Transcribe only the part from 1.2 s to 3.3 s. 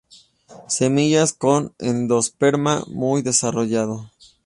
con endosperma muy